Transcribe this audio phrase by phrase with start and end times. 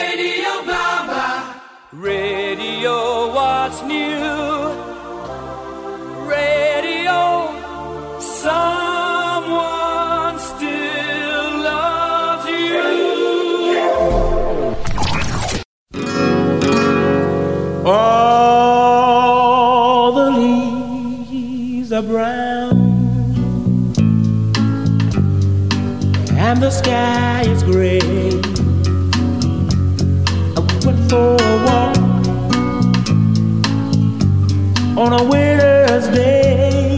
[0.00, 1.60] Radio Baba.
[1.92, 2.96] Radio,
[3.34, 4.48] what's new?
[6.36, 7.50] Radio,
[8.20, 12.86] someone still loves you.
[18.64, 22.78] All the leaves are brown,
[26.46, 28.17] and the sky is gray.
[34.98, 36.96] on a winter's day.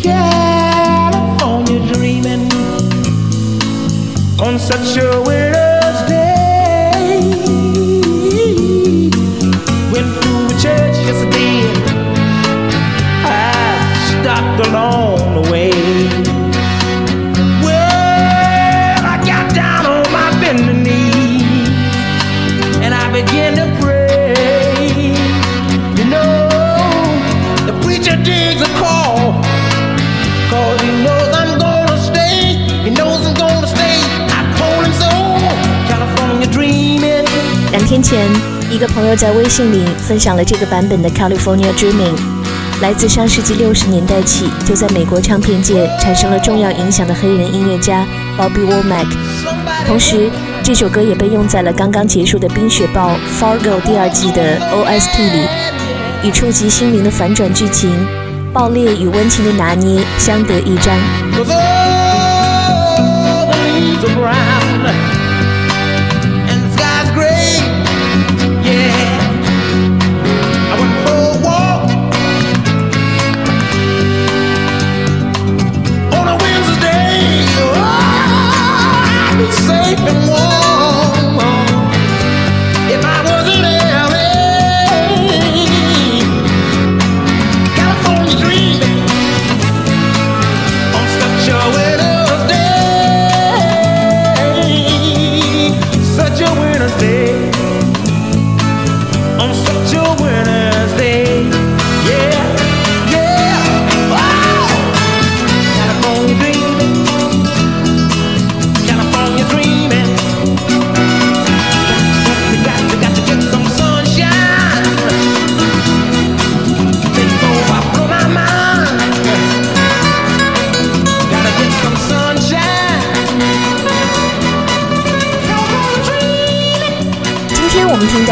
[0.00, 2.44] California dreaming
[4.46, 5.45] on such a winter.
[39.28, 42.14] 在微信里分享了这个版本的 California Dreaming，
[42.80, 48.06] 来自上世纪六十年代起就在美国唱片界产生了重要影响的黑人音乐家
[48.38, 49.06] Bobby Womack。
[49.84, 50.30] 同时，
[50.62, 55.48] 这首歌也被用在了刚刚结束的《冰雪暴》Fargo 第二季的 OST 里，
[56.28, 57.90] 以触及心灵的反转剧情、
[58.52, 60.96] 爆裂与温情的拿捏相得益彰。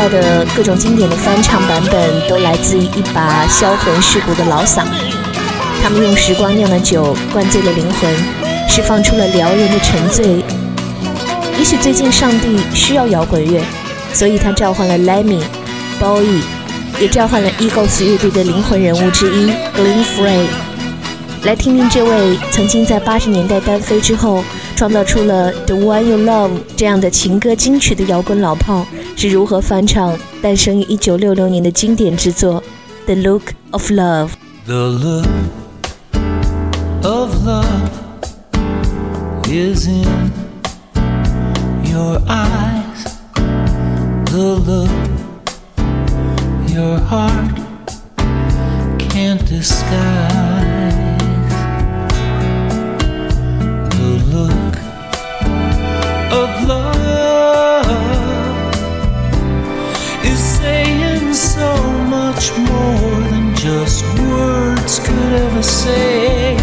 [0.09, 4.84] 的各种经典的翻唱版本都来自于一把销魂蚀骨的老嗓。
[5.82, 8.14] 他们用时光酿的酒，灌醉了灵魂，
[8.69, 10.43] 释放出了撩人的沉醉。
[11.59, 13.60] 也许最近上帝需要摇滚乐，
[14.12, 15.41] 所以他召唤了 Lemmy、
[15.98, 16.43] b o y e
[17.00, 20.48] 也召唤了 Eagles 乐队的灵魂人物之一 g l e n n f a y
[21.44, 24.43] 来听听这位曾经在八十年代单飞之后，
[24.76, 28.84] 创造出了《The One You Love》这样的情歌金曲的摇滚老炮。
[29.24, 32.62] 是如何翻唱诞生于一九六六年的经典之作《
[33.06, 34.30] The Look of Love》。
[34.66, 35.28] The look
[37.03, 37.90] of love
[39.47, 40.31] is in
[41.84, 43.18] your eyes.
[44.25, 44.90] The look
[46.68, 47.59] your heart
[49.00, 50.43] can't disguise.
[65.84, 66.56] say?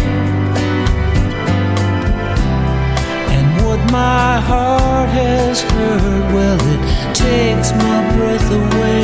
[3.36, 6.82] And what my heart has heard, well, it
[7.26, 9.01] takes my breath away.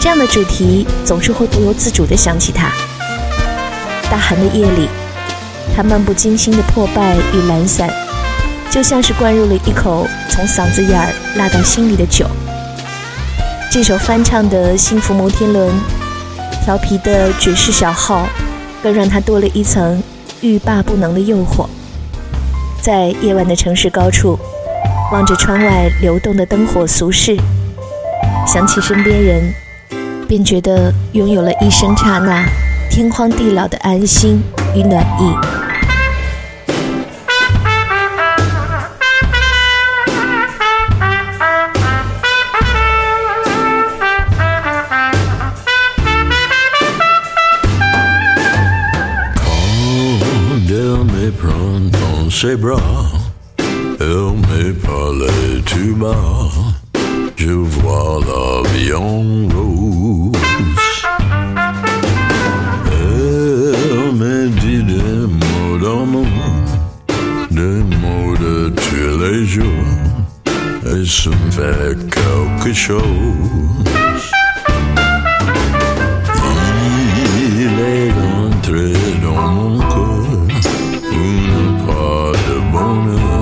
[0.00, 2.70] 这样的主题总是会不由自主的想起他。
[4.10, 4.88] 大寒的夜里，
[5.74, 7.88] 他漫不经心的破败与懒散，
[8.70, 12.26] 就像是灌入了一口从嗓子眼儿辣到心里的酒。
[13.72, 15.66] 这首翻唱的《幸福摩天轮》，
[16.62, 18.28] 调皮的爵士小号，
[18.82, 20.02] 更让他多了一层
[20.42, 21.66] 欲罢不能的诱惑。
[22.82, 24.38] 在夜晚的城市高处，
[25.10, 27.34] 望着窗外流动的灯火，俗世，
[28.46, 29.54] 想起身边人，
[30.28, 32.44] 便觉得拥有了一生刹那、
[32.90, 34.42] 天荒地老的安心
[34.76, 35.71] 与暖意。
[52.42, 52.80] ses bras.
[54.00, 54.04] Elle
[54.44, 56.50] me parlait tout bas.
[57.36, 60.38] Je vois la l'avion rose.
[62.90, 66.26] Elle me dit des mots d'amour,
[67.52, 70.00] des mots de tous les jours.
[70.94, 73.61] Et ça me fait quelque chose.
[82.92, 83.40] corner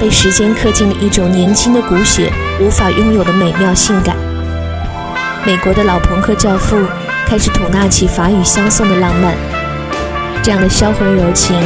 [0.00, 4.16] 被时间刻进了一种年轻的骨血，无法拥有的美妙性感。
[5.44, 6.76] 美国的老朋克教父
[7.26, 9.34] 开始吐纳起法语相送的浪漫，
[10.42, 11.56] 这样的销魂柔情，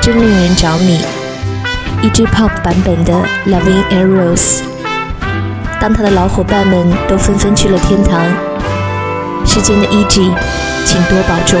[0.00, 1.00] 真令人着迷。
[2.02, 3.12] 一支 pop 版本的
[3.44, 4.62] 《l o v in g a r r o s
[5.78, 8.20] 当他的老伙伴们都纷纷去了天堂，
[9.46, 10.32] 时间的 eg，
[10.86, 11.60] 请多保重。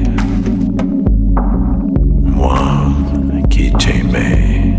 [3.49, 4.75] qui t'aimait.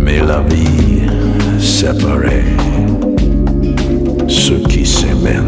[0.00, 1.02] Mais la vie
[1.58, 2.44] séparait
[4.28, 5.46] ceux qui s'aimaient.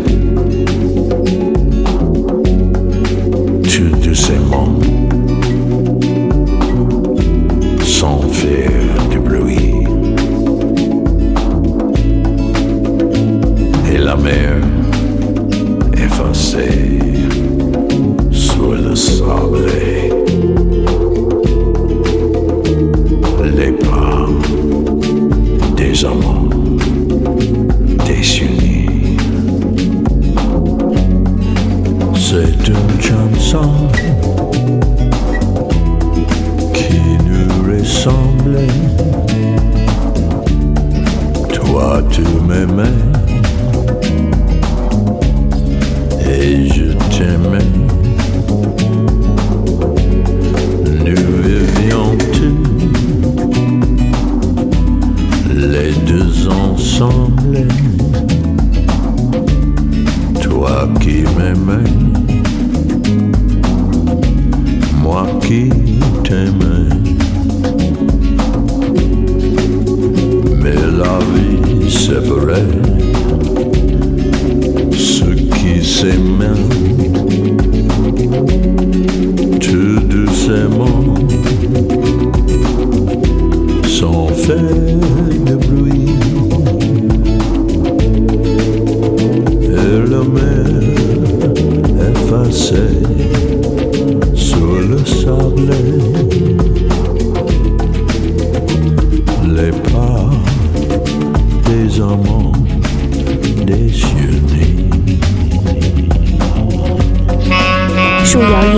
[57.00, 57.83] ensemble.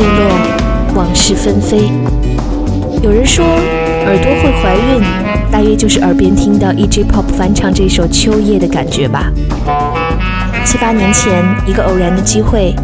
[0.07, 0.29] 落
[0.95, 1.91] 往事纷飞，
[3.03, 5.05] 有人说耳朵会怀孕，
[5.51, 9.31] 大约就是耳边听到 E.G.POP 翻唱这首《秋夜》的感觉吧。
[10.65, 12.75] 七八年前，一个偶然的机会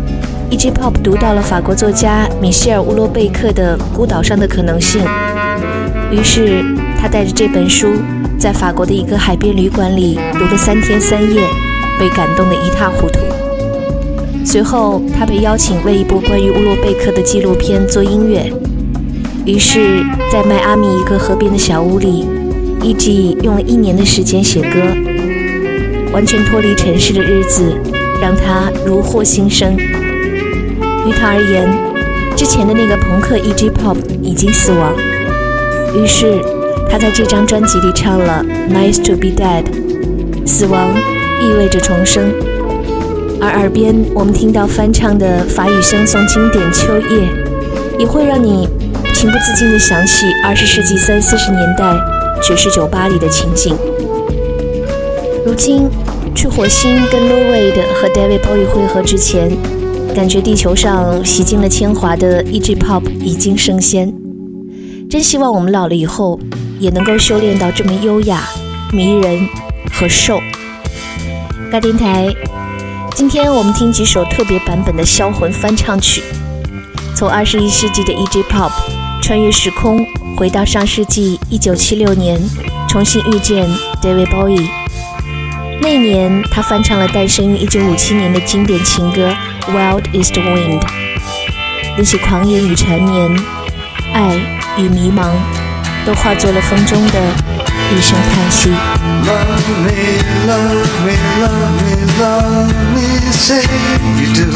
[0.51, 5.03] ，E.G.POP 读到了法国作家米歇尔·乌罗贝克的《孤岛上的可能性》，
[6.11, 6.65] 于是
[7.01, 7.87] 他带着这本书
[8.39, 11.41] 在法国的一个海边旅馆里读了三天三夜，
[11.99, 13.32] 被感动得一塌糊涂。
[14.45, 18.53] 随后，他被邀请为一部关于乌洛贝克的纪录片做音乐。
[19.47, 22.27] 于是，在迈阿密一个河边的小屋里
[22.83, 23.39] ，E.G.
[23.43, 24.81] 用了一年的时间写歌。
[26.13, 27.73] 完全脱离尘世的日子，
[28.21, 29.75] 让他如获新生。
[29.77, 31.67] 于他而言，
[32.37, 33.71] 之前的那个朋克 E.G.
[33.71, 34.93] Pop 已经死亡。
[35.97, 36.39] 于是，
[36.91, 39.63] 他在这张专辑里唱了《Nice to Be Dead》，
[40.47, 40.89] 死亡
[41.41, 42.52] 意味着重生。
[43.43, 47.23] 而耳边我们听到翻唱的法语香颂经典《秋夜》，
[47.99, 48.69] 也会让你
[49.13, 51.93] 情不自禁地想起二十世纪三四十年代
[52.41, 53.75] 爵士酒吧里的情景。
[55.45, 55.91] 如今
[56.37, 59.51] 去火星跟 Lou a e e 和 David Bowie 汇合之前，
[60.15, 64.15] 感觉地球上洗净了铅华的 e g Pop 已经升仙。
[65.11, 66.39] 真希望我们老了以后
[66.79, 68.41] 也能够修炼到这么优雅、
[68.93, 69.49] 迷人
[69.93, 70.41] 和瘦。
[71.73, 72.33] 大电台。
[73.15, 76.23] 今天我们听几首特别版本的《销魂》翻唱曲，
[77.15, 78.43] 从二十一世纪的 E.G.
[78.45, 78.71] Pop，
[79.23, 80.05] 穿越时空
[80.35, 82.41] 回到上世纪一九七六年，
[82.89, 83.69] 重新遇见
[84.03, 84.67] David Bowie。
[85.81, 89.31] 那年，他翻唱了诞生于一九五七年的经典情歌
[89.71, 90.81] 《Wild Is the Wind》，
[91.99, 93.37] 那些狂野与缠绵，
[94.15, 94.35] 爱
[94.79, 95.31] 与迷茫，
[96.07, 97.62] 都化作了风中的。
[97.92, 98.70] 一声叹息。
[99.28, 99.92] Love me,
[100.48, 103.62] love me, love me, love me, say
[104.20, 104.48] you do.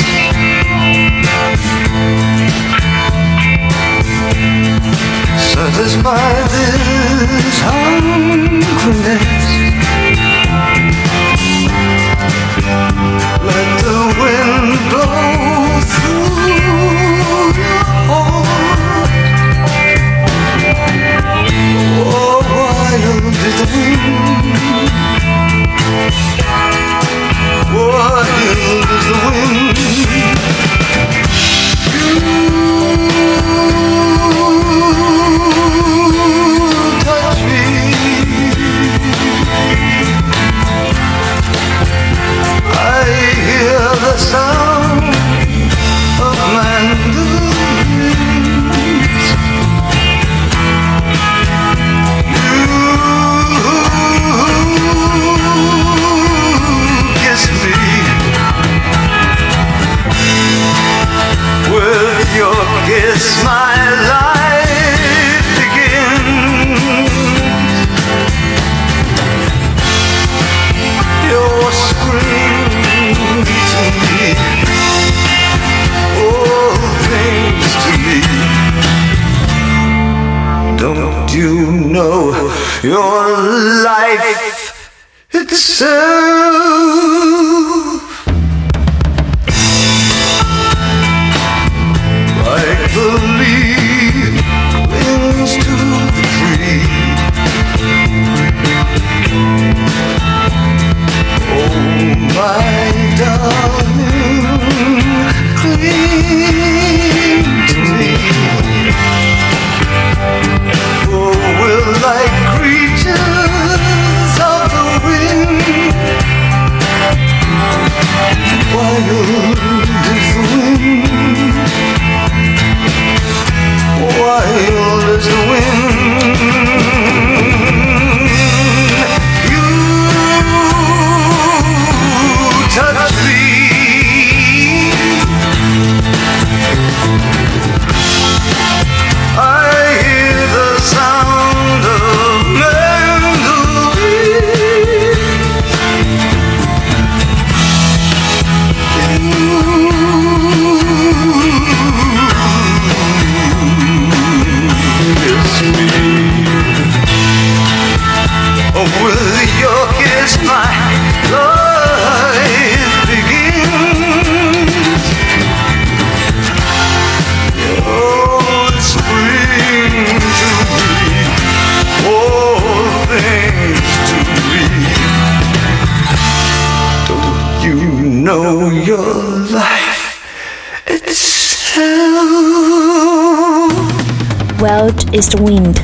[185.12, 185.76] Is the wind？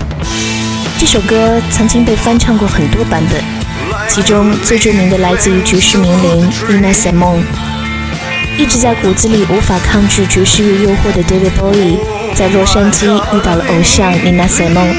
[1.00, 3.44] 这首歌曾经被翻唱过很多版本，
[4.08, 7.42] 其中最著名的来自于爵士名伶 Nina Simone。
[8.56, 11.98] 一直在骨子里无法抗拒爵士乐诱惑的 David Bowie，
[12.36, 14.94] 在洛杉矶遇到了偶像 Nina Simone，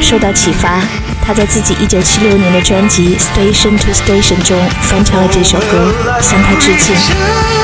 [0.00, 0.80] 受到启发，
[1.24, 7.63] 他在自己一九七六年的专辑 Station to Station 中翻唱了这首歌，向他致敬。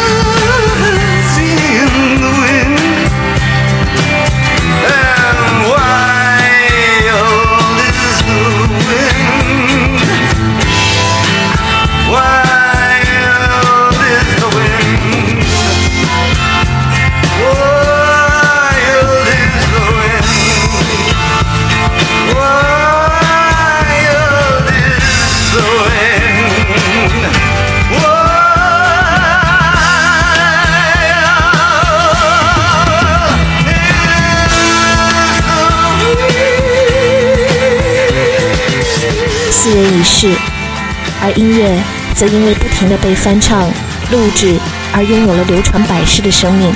[41.23, 41.73] 而音乐
[42.15, 43.67] 则因为不停地被翻唱、
[44.13, 44.59] 录制，
[44.93, 46.71] 而拥有了流传百世的生命。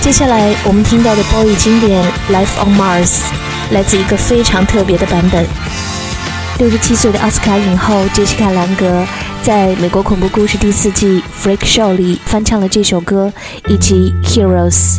[0.00, 2.00] 接下来我们听到的 b o y 经典
[2.32, 3.06] 《Life on Mars》
[3.72, 5.44] 来自一个非常特别的版本。
[6.58, 9.04] 六十七岁的奥斯卡影后杰西卡·兰格
[9.42, 13.32] 在美国恐怖故事第四季《Freak Show》里翻唱了这首歌，
[13.66, 14.98] 以及《Heroes》。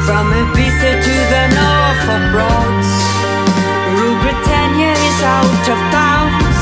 [0.07, 2.91] From Ibiza to the north of Broads.
[3.97, 6.61] Rue Britannia is out of bounds.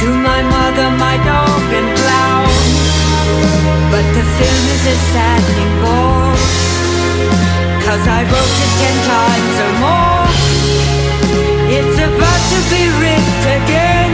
[0.00, 2.44] To my mother, my dog, and clown.
[3.92, 6.44] But the film is a saddening bore.
[7.86, 10.24] Cause I wrote it ten times or more
[11.78, 14.10] It's about to be written again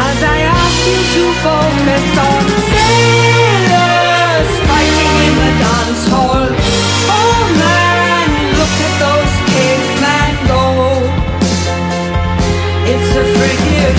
[0.00, 2.40] As I ask you to focus on
[2.72, 6.48] Sailors fighting in the dance hall
[7.20, 8.26] Oh man,
[8.56, 11.04] look at those kids cavemen go
[12.96, 13.92] It's a freaky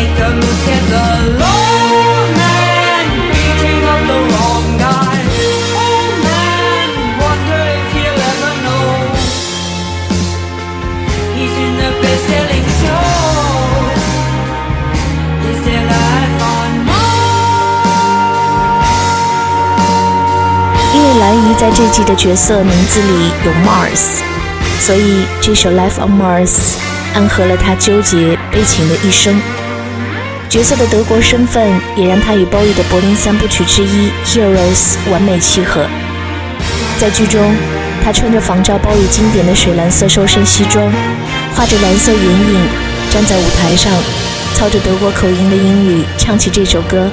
[0.00, 1.08] Take a look at the
[1.40, 1.55] law
[21.78, 24.22] 这季的角色名字里有 Mars，
[24.80, 26.48] 所以这首《Life on Mars》
[27.12, 28.16] 暗合了他纠结
[28.50, 29.38] 悲情的一生。
[30.48, 35.84] 角色的德国身份也让他与 b o y 的柏林三部曲之一《Heroes》完美契合。
[36.98, 37.54] 在剧中，
[38.02, 40.90] 他穿着仿照 b o y 经典的水蓝色瘦身西装，
[41.54, 42.60] 画着蓝色眼影，
[43.10, 43.92] 站在舞台上，
[44.54, 47.10] 操着德国口音的英语唱起这首歌。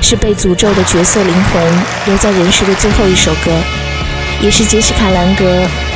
[0.00, 1.62] 是被诅咒的角色灵魂
[2.06, 3.50] 留在人世的最后一首歌，
[4.40, 5.44] 也是杰西卡·兰格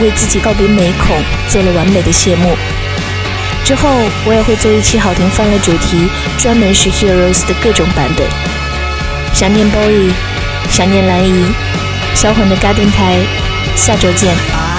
[0.01, 1.17] 为自己告别美恐
[1.49, 2.57] 做了完美的谢幕。
[3.65, 3.89] 之后
[4.27, 8.27] 我也会做一期好听欢乐主题，专门 h e Rose 的各种版本。
[9.33, 10.11] 想念 Boi，
[10.71, 11.45] 想念蓝姨，
[12.15, 13.17] 销魂的 Garden 台，
[13.77, 14.72] 下周见。